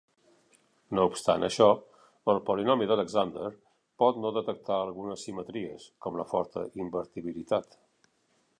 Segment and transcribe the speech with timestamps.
[0.99, 1.67] No obstant això,
[2.33, 3.51] el polinomi d'Alexander
[4.05, 7.79] pot no detectar algunes simetries, com la forta invertibilitat.